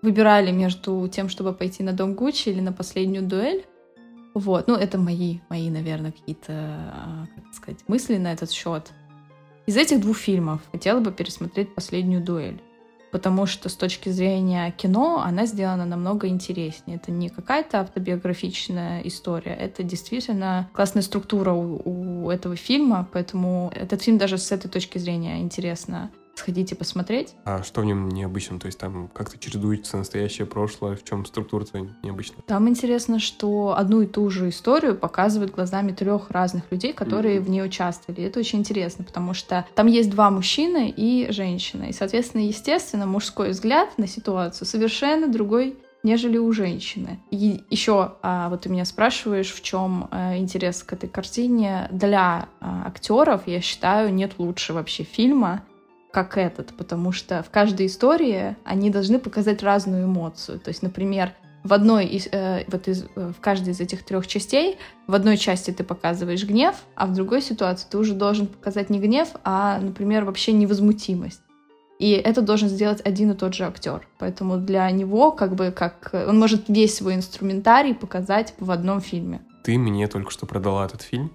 [0.00, 3.66] выбирали между тем, чтобы пойти на Дом Гуччи или на последнюю дуэль.
[4.32, 8.90] Вот, ну, это мои, мои, наверное, какие-то, а, как сказать, мысли на этот счет.
[9.66, 12.60] Из этих двух фильмов хотела бы пересмотреть «Последнюю дуэль»,
[13.10, 16.98] потому что с точки зрения кино она сделана намного интереснее.
[16.98, 24.02] Это не какая-то автобиографичная история, это действительно классная структура у, у этого фильма, поэтому этот
[24.02, 27.34] фильм даже с этой точки зрения интересно сходите посмотреть.
[27.44, 28.58] А что в нем необычно?
[28.58, 32.42] То есть там как-то чередуется настоящее прошлое, в чем структура-то необычна?
[32.46, 37.42] Там интересно, что одну и ту же историю показывают глазами трех разных людей, которые mm-hmm.
[37.42, 38.24] в ней участвовали.
[38.24, 41.84] Это очень интересно, потому что там есть два мужчины и женщина.
[41.84, 47.18] И, соответственно, естественно, мужской взгляд на ситуацию совершенно другой нежели у женщины.
[47.30, 51.88] И еще, а, вот ты меня спрашиваешь, в чем а, интерес к этой картине.
[51.90, 55.64] Для а, актеров, я считаю, нет лучше вообще фильма,
[56.14, 60.60] как этот, потому что в каждой истории они должны показать разную эмоцию.
[60.60, 61.32] То есть, например,
[61.64, 65.36] в одной из, э, вот из, э, в каждой из этих трех частей, в одной
[65.36, 69.80] части ты показываешь гнев, а в другой ситуации ты уже должен показать не гнев, а,
[69.80, 71.40] например, вообще невозмутимость.
[71.98, 74.06] И это должен сделать один и тот же актер.
[74.18, 79.40] Поэтому для него, как бы, как он может весь свой инструментарий показать в одном фильме.
[79.64, 81.32] Ты мне только что продала этот фильм,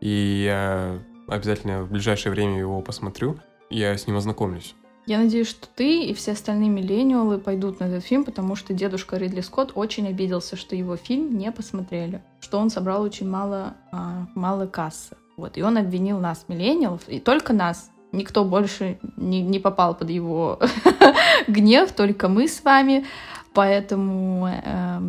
[0.00, 3.40] и я обязательно в ближайшее время его посмотрю
[3.70, 4.74] я с ним ознакомлюсь.
[5.06, 9.16] Я надеюсь, что ты и все остальные миллениалы пойдут на этот фильм, потому что дедушка
[9.16, 14.26] Ридли Скотт очень обиделся, что его фильм не посмотрели, что он собрал очень мало, а,
[14.34, 15.16] мало кассы.
[15.36, 17.90] Вот, и он обвинил нас, миллениалов, и только нас.
[18.12, 20.60] Никто больше не, не попал под его
[21.48, 23.06] гнев, только мы с вами.
[23.54, 25.00] Поэтому э,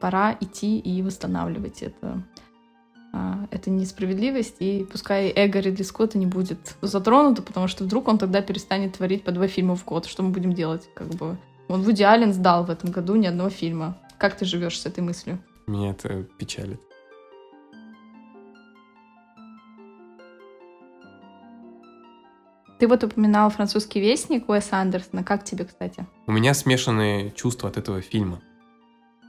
[0.00, 2.22] пора идти и восстанавливать это
[3.12, 8.40] это несправедливость, и пускай эго Ридли Скотта не будет затронуто, потому что вдруг он тогда
[8.42, 10.06] перестанет творить по два фильма в год.
[10.06, 10.88] Что мы будем делать?
[10.94, 11.36] Как бы
[11.68, 13.96] он Вуди Аллен сдал в этом году ни одного фильма.
[14.18, 15.38] Как ты живешь с этой мыслью?
[15.66, 16.80] Меня это печалит.
[22.78, 25.22] Ты вот упоминал французский вестник Уэса Андерсона.
[25.22, 26.06] Как тебе, кстати?
[26.26, 28.40] У меня смешанные чувства от этого фильма.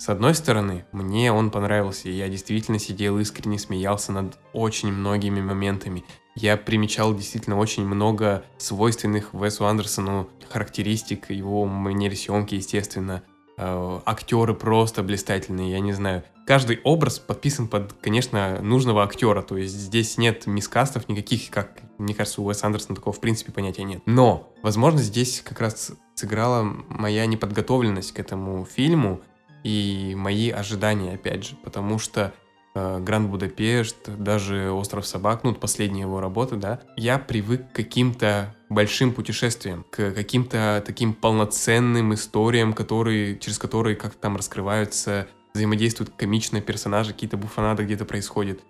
[0.01, 5.41] С одной стороны, мне он понравился, и я действительно сидел искренне смеялся над очень многими
[5.41, 6.03] моментами.
[6.33, 13.21] Я примечал действительно очень много свойственных Весу Андерсону характеристик, его манере съемки, естественно.
[13.59, 16.23] Э, актеры просто блистательные, я не знаю.
[16.47, 22.15] Каждый образ подписан под, конечно, нужного актера, то есть здесь нет мискастов никаких, как, мне
[22.15, 24.01] кажется, у Уэса Андерсона такого в принципе понятия нет.
[24.07, 29.21] Но, возможно, здесь как раз сыграла моя неподготовленность к этому фильму,
[29.63, 32.33] и мои ожидания, опять же, потому что
[32.73, 38.55] э, Гранд Будапешт, даже Остров собак, ну, последняя его работа, да, я привык к каким-то
[38.69, 46.61] большим путешествиям, к каким-то таким полноценным историям, которые, через которые как там раскрываются, взаимодействуют комичные
[46.61, 48.61] персонажи, какие-то буфанады где-то происходят.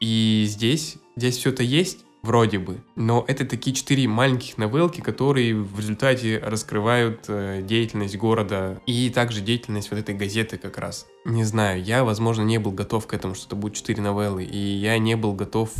[0.00, 2.84] И здесь, здесь все это есть, Вроде бы.
[2.94, 9.40] Но это такие четыре маленьких новелки, которые в результате раскрывают э, деятельность города и также
[9.40, 11.06] деятельность вот этой газеты как раз.
[11.24, 14.56] Не знаю, я, возможно, не был готов к этому, что это будет четыре новеллы, и
[14.56, 15.70] я не был готов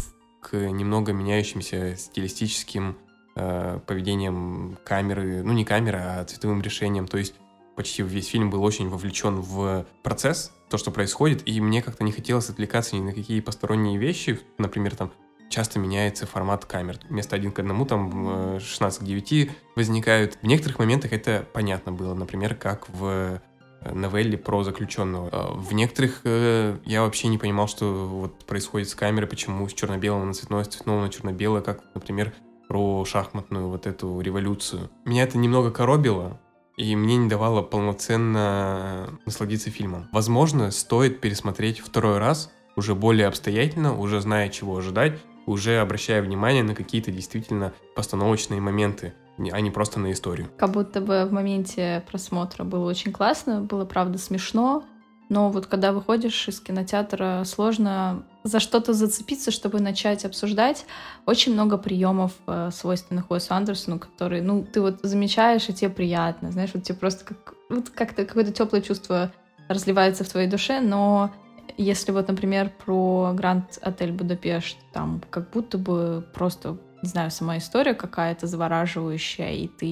[0.40, 2.96] к немного меняющимся стилистическим
[3.36, 7.06] э, поведением камеры, ну не камеры, а цветовым решением.
[7.06, 7.34] То есть
[7.76, 12.12] почти весь фильм был очень вовлечен в процесс, то, что происходит, и мне как-то не
[12.12, 15.12] хотелось отвлекаться ни на какие посторонние вещи, например, там
[15.52, 16.98] часто меняется формат камер.
[17.08, 20.38] Вместо один к одному там 16 к 9 возникают.
[20.42, 23.40] В некоторых моментах это понятно было, например, как в
[23.80, 25.28] э, новелле про заключенного.
[25.30, 29.74] Э, в некоторых э, я вообще не понимал, что вот происходит с камерой, почему с
[29.74, 32.32] черно-белого на цветное, с цветного на черно-белое, как, например,
[32.66, 34.90] про шахматную вот эту революцию.
[35.04, 36.40] Меня это немного коробило,
[36.78, 40.08] и мне не давало полноценно насладиться фильмом.
[40.12, 46.62] Возможно, стоит пересмотреть второй раз, уже более обстоятельно, уже зная, чего ожидать, уже обращая внимание
[46.62, 50.50] на какие-то действительно постановочные моменты, а не просто на историю.
[50.56, 54.84] Как будто бы в моменте просмотра было очень классно, было правда смешно,
[55.32, 60.84] но вот когда выходишь из кинотеатра, сложно за что-то зацепиться, чтобы начать обсуждать.
[61.24, 66.52] Очень много приемов, э, свойственных Уэсу Андерсону, которые, ну, ты вот замечаешь, и тебе приятно,
[66.52, 69.32] знаешь, вот тебе просто как, вот как-то какое-то теплое чувство
[69.68, 71.30] разливается в твоей душе, но
[71.76, 77.58] если вот, например, про Гранд Отель Будапешт, там как будто бы просто, не знаю, сама
[77.58, 79.86] история какая-то завораживающая, и ты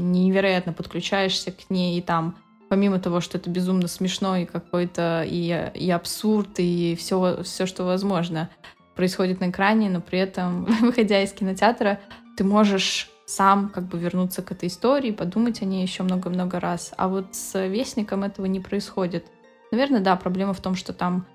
[0.00, 2.36] невероятно подключаешься к ней, и там
[2.68, 7.84] помимо того, что это безумно смешно и какой-то и, и абсурд, и все, все, что
[7.84, 8.48] возможно
[8.94, 12.00] происходит на экране, но при этом, выходя из кинотеатра,
[12.36, 16.92] ты можешь сам как бы вернуться к этой истории, подумать о ней еще много-много раз.
[16.96, 19.26] А вот с Вестником этого не происходит.
[19.70, 21.26] Наверное, да, проблема в том, что там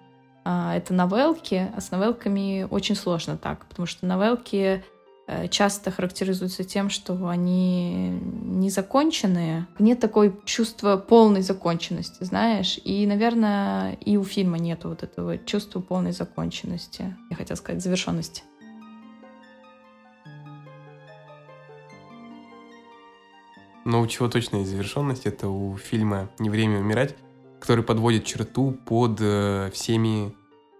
[0.43, 4.83] а, это новелки, а с новелками очень сложно так, потому что новелки
[5.27, 9.67] э, часто характеризуются тем, что они незаконченные.
[9.79, 12.77] Нет такой чувства полной законченности, знаешь.
[12.83, 17.17] И, наверное, и у фильма нет вот этого чувства полной законченности.
[17.29, 18.43] Я хотела сказать завершенности.
[23.85, 27.15] Но у чего точно есть завершенность, это у фильма «Не время умирать»,
[27.65, 30.35] который подводит черту под э, всеми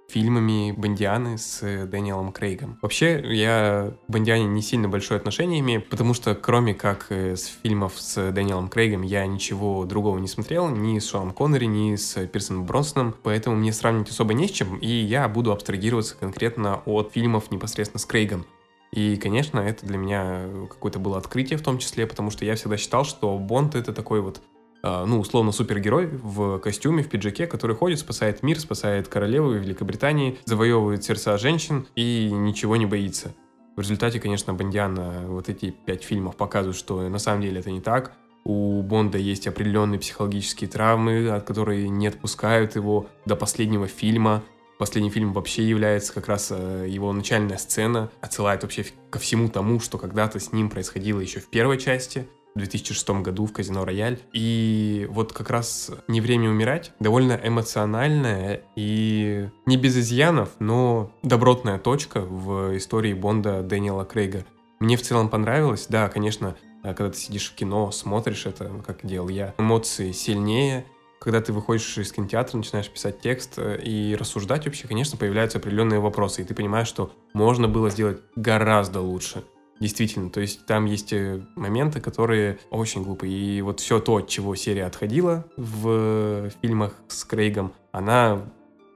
[0.08, 2.78] фильмами Бондианы с э, Дэниелом Крейгом.
[2.84, 7.46] Вообще, я к Бондиане не сильно большое отношение имею, потому что кроме как э, с
[7.64, 12.24] фильмов с Дэниелом Крейгом я ничего другого не смотрел, ни с Шоном Коннери, ни с
[12.28, 17.14] Пирсоном Бронсоном, поэтому мне сравнивать особо не с чем, и я буду абстрагироваться конкретно от
[17.14, 18.46] фильмов непосредственно с Крейгом.
[18.92, 22.78] И, конечно, это для меня какое-то было открытие в том числе, потому что я всегда
[22.78, 24.44] считал, что Бонд это такой вот
[24.86, 31.04] ну, условно, супергерой в костюме, в пиджаке, который ходит, спасает мир, спасает королеву Великобритании, завоевывает
[31.04, 33.34] сердца женщин и ничего не боится.
[33.76, 37.82] В результате, конечно, Бондиана вот эти пять фильмов показывают, что на самом деле это не
[37.82, 38.14] так.
[38.46, 44.44] У Бонда есть определенные психологические травмы, от которых не отпускают его до последнего фильма.
[44.78, 49.80] Последний фильм вообще является как раз э, его начальная сцена, отсылает вообще ко всему тому,
[49.80, 54.20] что когда-то с ним происходило еще в первой части в 2006 году в казино Рояль.
[54.34, 61.78] И вот как раз «Не время умирать» довольно эмоциональная и не без изъянов, но добротная
[61.78, 64.46] точка в истории Бонда Дэниела Крейга.
[64.80, 65.88] Мне в целом понравилось.
[65.90, 70.86] Да, конечно, когда ты сидишь в кино, смотришь это, как делал я, эмоции сильнее,
[71.20, 76.00] когда ты выходишь из кинотеатра, начинаешь писать текст э, и рассуждать вообще, конечно, появляются определенные
[76.00, 79.44] вопросы, и ты понимаешь, что можно было сделать гораздо лучше.
[79.80, 83.34] Действительно, то есть там есть э, моменты, которые очень глупые.
[83.34, 88.42] И вот все то, от чего серия отходила в фильмах с Крейгом, она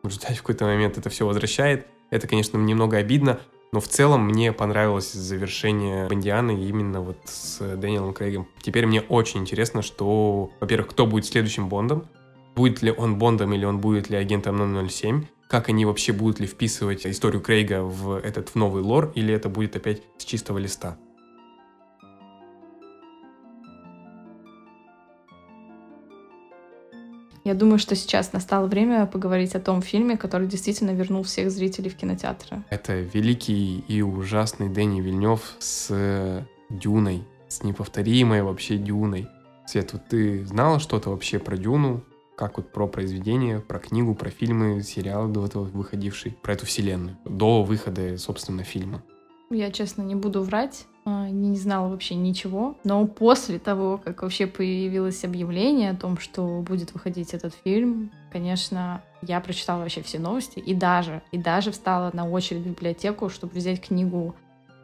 [0.01, 1.87] в результате в какой-то момент это все возвращает.
[2.11, 3.39] Это, конечно, немного обидно,
[3.71, 8.47] но в целом мне понравилось завершение Бондианы именно вот с Дэниелом Крейгом.
[8.61, 12.07] Теперь мне очень интересно, что, во-первых, кто будет следующим Бондом,
[12.55, 16.45] будет ли он Бондом или он будет ли агентом 007, как они вообще будут ли
[16.45, 20.95] вписывать историю Крейга в этот в новый лор, или это будет опять с чистого листа.
[27.43, 31.89] Я думаю, что сейчас настало время поговорить о том фильме, который действительно вернул всех зрителей
[31.89, 32.63] в кинотеатры.
[32.69, 39.27] Это великий и ужасный Дэнни Вильнев с Дюной, с неповторимой вообще Дюной.
[39.65, 42.03] Свет, вот ты знала что-то вообще про Дюну?
[42.39, 47.18] Как вот про произведение, про книгу, про фильмы, сериалы до этого выходившие, про эту вселенную,
[47.26, 49.03] до выхода, собственно, фильма.
[49.49, 52.78] Я, честно, не буду врать, а, не знала вообще ничего.
[52.86, 59.03] Но после того, как вообще появилось объявление о том, что будет выходить этот фильм, конечно,
[59.22, 63.53] я прочитала вообще все новости и даже, и даже встала на очередь в библиотеку, чтобы
[63.53, 64.34] взять книгу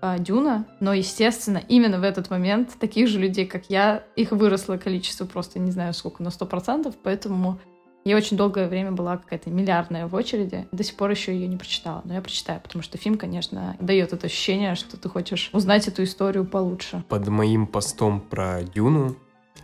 [0.06, 4.78] а, Дюна, но, естественно, именно в этот момент таких же людей, как я, их выросло
[4.78, 7.60] количество просто не знаю сколько, на сто процентов, поэтому
[8.04, 10.68] я очень долгое время была какая-то миллиардная в очереди.
[10.72, 12.04] До сих пор еще ее не прочитала.
[12.06, 16.04] Но я прочитаю, потому что фильм, конечно, дает это ощущение, что ты хочешь узнать эту
[16.04, 17.04] историю получше.
[17.10, 19.16] Под моим постом про Дюну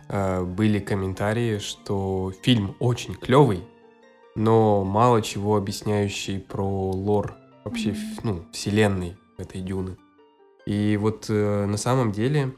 [0.08, 3.62] э, были комментарии, что фильм очень клевый,
[4.34, 9.96] но мало чего объясняющий про лор вообще, ну, вселенной этой Дюны.
[10.66, 12.54] И вот э, на самом деле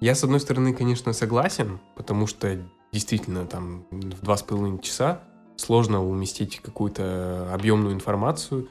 [0.00, 2.58] я, с одной стороны, конечно, согласен, потому что
[2.92, 5.22] действительно там в два с половиной часа
[5.56, 8.68] сложно уместить какую-то объемную информацию.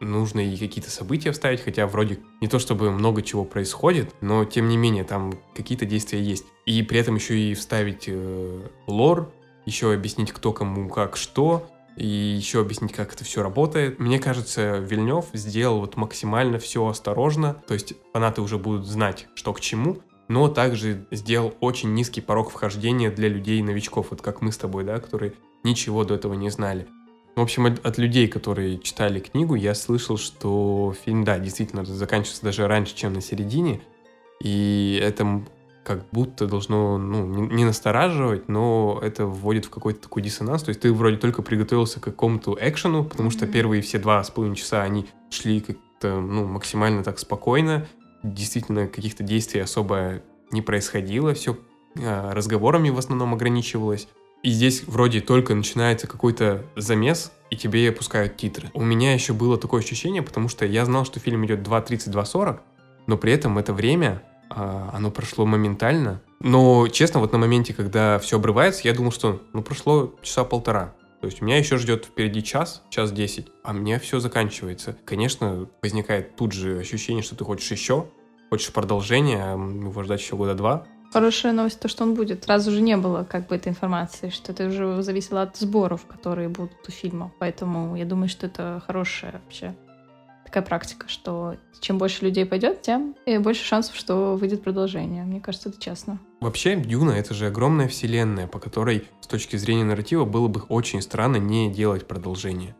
[0.00, 4.68] Нужно и какие-то события вставить, хотя вроде не то чтобы много чего происходит, но тем
[4.68, 6.46] не менее там какие-то действия есть.
[6.66, 9.32] И при этом еще и вставить э, лор,
[9.66, 11.70] еще объяснить, кто кому как что,
[12.00, 13.98] и еще объяснить, как это все работает.
[13.98, 19.52] Мне кажется, Вильнев сделал вот максимально все осторожно, то есть фанаты уже будут знать, что
[19.52, 24.56] к чему, но также сделал очень низкий порог вхождения для людей-новичков, вот как мы с
[24.56, 26.86] тобой, да, которые ничего до этого не знали.
[27.36, 32.66] В общем, от, людей, которые читали книгу, я слышал, что фильм, да, действительно заканчивается даже
[32.66, 33.82] раньше, чем на середине,
[34.42, 35.42] и это
[35.84, 40.62] как будто должно, ну, не, настораживать, но это вводит в какой-то такой диссонанс.
[40.62, 44.30] То есть ты вроде только приготовился к какому-то экшену, потому что первые все два с
[44.30, 47.86] половиной часа они шли как-то, ну, максимально так спокойно,
[48.22, 50.20] действительно каких-то действий особо
[50.50, 51.56] не происходило, все
[51.98, 54.08] а, разговорами в основном ограничивалось.
[54.42, 58.70] И здесь вроде только начинается какой-то замес, и тебе опускают титры.
[58.74, 62.60] У меня еще было такое ощущение, потому что я знал, что фильм идет 2.30-2.40,
[63.06, 66.20] но при этом это время, оно прошло моментально.
[66.40, 70.94] Но, честно, вот на моменте, когда все обрывается, я думал, что ну прошло часа полтора.
[71.20, 74.96] То есть у меня еще ждет впереди час, час десять, а мне все заканчивается.
[75.04, 78.06] Конечно, возникает тут же ощущение, что ты хочешь еще,
[78.48, 80.86] хочешь продолжения, а его ждать еще года два.
[81.12, 82.44] Хорошая новость то, что он будет.
[82.44, 86.48] Сразу же не было как бы этой информации, что это уже зависело от сборов, которые
[86.48, 87.32] будут у фильма.
[87.38, 89.74] Поэтому я думаю, что это хорошая вообще
[90.50, 95.22] такая практика, что чем больше людей пойдет, тем и больше шансов, что выйдет продолжение.
[95.22, 96.18] Мне кажется, это честно.
[96.40, 101.00] Вообще, Дюна— это же огромная вселенная, по которой с точки зрения нарратива было бы очень
[101.02, 102.74] странно не делать продолжение.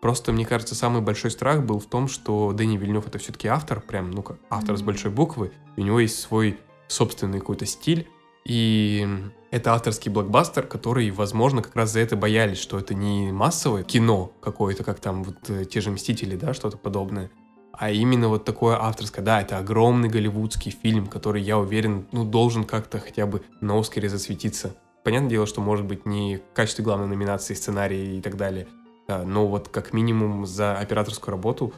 [0.00, 3.82] Просто, мне кажется, самый большой страх был в том, что Дэнни Вильнев это все-таки автор,
[3.82, 4.78] прям, ну как автор mm-hmm.
[4.78, 6.58] с большой буквы, и у него есть свой
[6.88, 8.08] собственный какой-то стиль,
[8.44, 9.06] и
[9.50, 14.32] это авторский блокбастер, который, возможно, как раз за это боялись, что это не массовое кино
[14.40, 17.30] какое-то, как там вот э, те же «Мстители», да, что-то подобное,
[17.72, 19.24] а именно вот такое авторское.
[19.24, 24.08] Да, это огромный голливудский фильм, который, я уверен, ну, должен как-то хотя бы на Оскаре
[24.08, 24.76] засветиться.
[25.02, 28.68] Понятное дело, что может быть не в качестве главной номинации сценария и так далее,
[29.08, 31.72] да, но вот как минимум за операторскую работу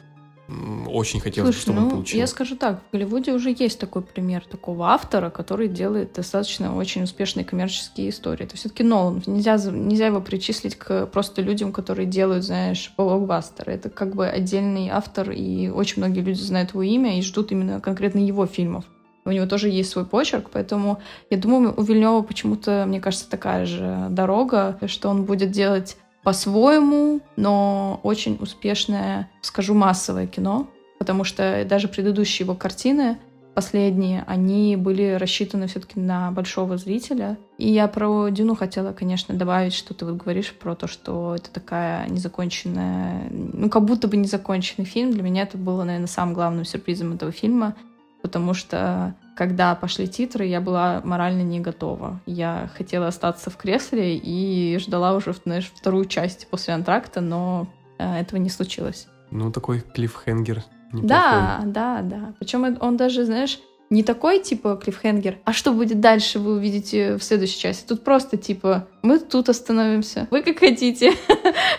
[0.87, 2.19] очень хотелось, Слушай, чтобы ну, он получил.
[2.19, 7.03] Я скажу так, в Голливуде уже есть такой пример такого автора, который делает достаточно очень
[7.03, 8.43] успешные коммерческие истории.
[8.43, 9.23] Это все-таки Нолан.
[9.25, 13.71] Нельзя, нельзя его причислить к просто людям, которые делают, знаешь, блокбастеры.
[13.71, 17.79] Это как бы отдельный автор, и очень многие люди знают его имя и ждут именно
[17.79, 18.83] конкретно его фильмов.
[19.25, 23.65] У него тоже есть свой почерк, поэтому я думаю, у Вильнева почему-то, мне кажется, такая
[23.65, 30.67] же дорога, что он будет делать по-своему, но очень успешное, скажу, массовое кино,
[30.99, 33.17] потому что даже предыдущие его картины,
[33.53, 37.37] последние, они были рассчитаны все-таки на большого зрителя.
[37.57, 41.51] И я про Дюну хотела, конечно, добавить, что ты вот говоришь про то, что это
[41.51, 45.11] такая незаконченная, ну, как будто бы незаконченный фильм.
[45.11, 47.75] Для меня это было, наверное, самым главным сюрпризом этого фильма,
[48.23, 52.19] потому что когда пошли титры, я была морально не готова.
[52.25, 57.67] Я хотела остаться в кресле и ждала уже, знаешь, вторую часть после антракта, но
[57.99, 59.07] э, этого не случилось.
[59.29, 60.63] Ну, такой клиффхенгер
[60.93, 61.07] неплохой.
[61.07, 62.33] Да, да, да.
[62.39, 63.59] Причем он даже, знаешь,
[63.89, 67.87] не такой, типа, клиффхенгер, а что будет дальше, вы увидите в следующей части.
[67.87, 71.13] Тут просто, типа, мы тут остановимся, вы как хотите.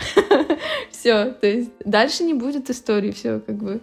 [0.90, 3.80] Все, то есть дальше не будет истории, все, как бы.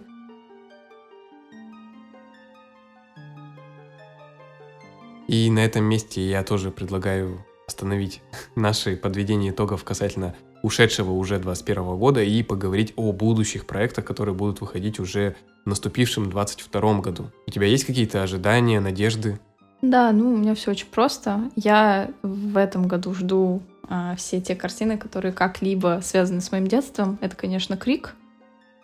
[5.32, 8.20] И на этом месте я тоже предлагаю остановить
[8.54, 14.60] наши подведения итогов касательно ушедшего уже 2021 года и поговорить о будущих проектах, которые будут
[14.60, 17.30] выходить уже в наступившем 2022 году.
[17.46, 19.40] У тебя есть какие-то ожидания, надежды?
[19.80, 21.50] Да, ну у меня все очень просто.
[21.56, 27.18] Я в этом году жду а, все те картины, которые как-либо связаны с моим детством.
[27.22, 28.14] Это, конечно, Крик,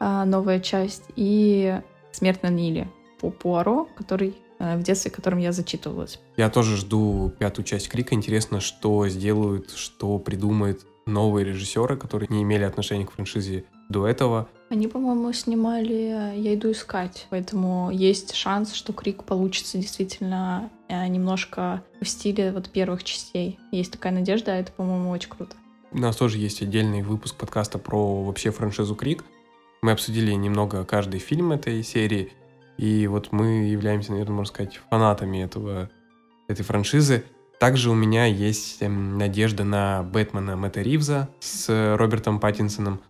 [0.00, 1.78] а, новая часть, и
[2.10, 2.88] Смерть на Ниле
[3.20, 6.18] по Пуаро, который Э, в детстве, которым я зачитывалась.
[6.36, 8.14] Я тоже жду пятую часть Крика.
[8.14, 14.48] Интересно, что сделают, что придумают новые режиссеры, которые не имели отношения к франшизе до этого.
[14.68, 21.82] Они, по-моему, снимали «Я иду искать», поэтому есть шанс, что Крик получится действительно э, немножко
[22.02, 23.58] в стиле вот первых частей.
[23.72, 25.56] Есть такая надежда, а это, по-моему, очень круто.
[25.90, 29.24] У нас тоже есть отдельный выпуск подкаста про вообще франшизу Крик.
[29.80, 32.32] Мы обсудили немного каждый фильм этой серии,
[32.78, 35.90] и вот мы являемся, наверное, можно сказать, фанатами этого,
[36.46, 37.24] этой франшизы.
[37.58, 43.00] Также у меня есть эм, надежда на Бэтмена Мэтта Ривза с Робертом Паттинсоном.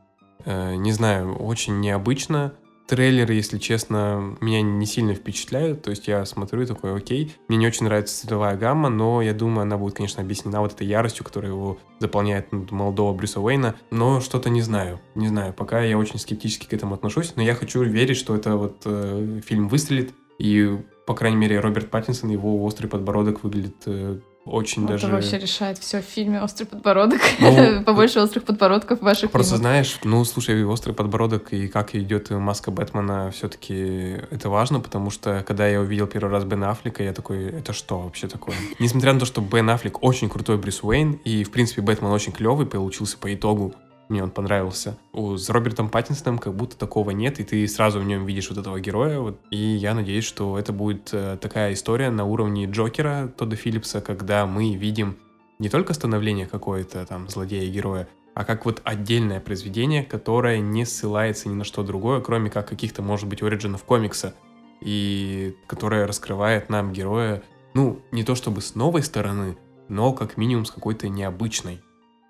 [0.47, 2.55] Э, не знаю, очень необычно.
[2.89, 5.83] Трейлеры, если честно, меня не сильно впечатляют.
[5.83, 7.37] То есть я смотрю такой, окей.
[7.47, 10.87] Мне не очень нравится цветовая гамма, но я думаю, она будет, конечно, объяснена вот этой
[10.87, 13.75] яростью, которая его заполняет молодого Брюса Уэйна.
[13.91, 15.01] Но что-то не знаю.
[15.15, 15.53] Не знаю.
[15.53, 17.35] Пока я очень скептически к этому отношусь.
[17.37, 20.15] Но я хочу верить, что это вот э, фильм выстрелит.
[20.39, 24.21] И, по крайней мере, Роберт Паттинсон, его острый подбородок выглядит э,
[24.51, 25.07] очень Это даже...
[25.09, 27.21] вообще решает все в фильме «Острый подбородок».
[27.41, 29.71] Ну, Побольше острых подбородков в ваших Просто фильмах.
[29.71, 35.45] знаешь, ну, слушай, острый подбородок и как идет маска Бэтмена, все-таки это важно, потому что
[35.47, 38.57] когда я увидел первый раз Бена Аффлека, я такой, это что вообще такое?
[38.79, 42.33] Несмотря на то, что Бен Аффлек очень крутой Брюс Уэйн, и, в принципе, Бэтмен очень
[42.33, 43.75] клевый получился по итогу,
[44.09, 44.99] мне он понравился.
[45.13, 48.59] У, с Робертом Паттинсоном как будто такого нет, и ты сразу в нем видишь вот
[48.59, 49.21] этого героя.
[49.21, 49.39] Вот.
[49.51, 54.47] И я надеюсь, что это будет э, такая история на уровне Джокера Тодда Филлипса, когда
[54.47, 55.19] мы видим
[55.59, 61.55] не только становление какое-то там злодея-героя, а как вот отдельное произведение, которое не ссылается ни
[61.55, 64.35] на что другое, кроме как каких-то, может быть, оригинов комикса,
[64.81, 67.43] и которое раскрывает нам героя,
[67.75, 71.81] ну, не то чтобы с новой стороны, но как минимум с какой-то необычной.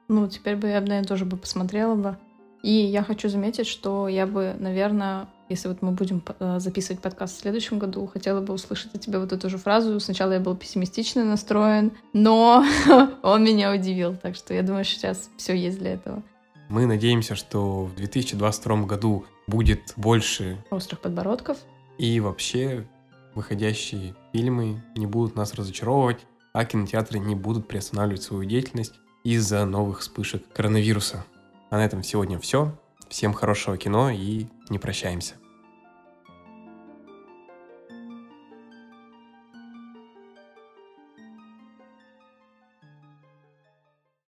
[0.09, 2.17] Ну, теперь бы я, наверное, тоже бы посмотрела бы.
[2.63, 7.37] И я хочу заметить, что я бы, наверное, если вот мы будем э, записывать подкаст
[7.37, 10.01] в следующем году, хотела бы услышать от тебя вот эту же фразу.
[10.01, 12.65] Сначала я был пессимистично настроен, но
[13.23, 14.17] он меня удивил.
[14.17, 16.23] Так что я думаю, что сейчас все есть для этого.
[16.69, 21.59] Мы надеемся, что в 2022 году будет больше Острых подбородков.
[21.97, 22.87] и вообще
[23.35, 28.95] выходящие фильмы не будут нас разочаровывать, а кинотеатры не будут приостанавливать свою деятельность
[29.35, 31.25] из-за новых вспышек коронавируса.
[31.71, 32.73] А на этом сегодня все.
[33.09, 35.35] Всем хорошего кино и не прощаемся.